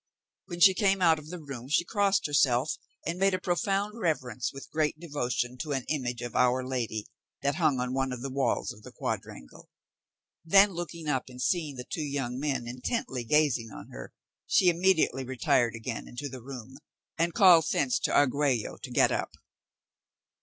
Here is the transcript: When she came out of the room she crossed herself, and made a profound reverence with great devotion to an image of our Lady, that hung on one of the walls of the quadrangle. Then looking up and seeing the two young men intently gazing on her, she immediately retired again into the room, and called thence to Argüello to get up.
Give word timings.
When 0.47 0.59
she 0.59 0.73
came 0.73 0.99
out 0.99 1.19
of 1.19 1.27
the 1.29 1.37
room 1.37 1.69
she 1.69 1.85
crossed 1.85 2.25
herself, 2.25 2.75
and 3.05 3.19
made 3.19 3.35
a 3.35 3.39
profound 3.39 3.99
reverence 3.99 4.51
with 4.51 4.71
great 4.71 4.99
devotion 4.99 5.57
to 5.59 5.73
an 5.73 5.85
image 5.89 6.23
of 6.23 6.35
our 6.35 6.65
Lady, 6.67 7.05
that 7.43 7.57
hung 7.57 7.79
on 7.79 7.93
one 7.93 8.11
of 8.11 8.23
the 8.23 8.31
walls 8.31 8.71
of 8.73 8.81
the 8.81 8.91
quadrangle. 8.91 9.69
Then 10.43 10.71
looking 10.71 11.07
up 11.07 11.29
and 11.29 11.39
seeing 11.39 11.75
the 11.75 11.83
two 11.87 12.01
young 12.01 12.39
men 12.39 12.67
intently 12.67 13.23
gazing 13.23 13.69
on 13.69 13.89
her, 13.89 14.11
she 14.47 14.69
immediately 14.69 15.23
retired 15.23 15.75
again 15.75 16.07
into 16.07 16.27
the 16.29 16.41
room, 16.41 16.79
and 17.15 17.35
called 17.35 17.65
thence 17.71 17.99
to 17.99 18.11
Argüello 18.11 18.79
to 18.81 18.89
get 18.89 19.11
up. 19.11 19.35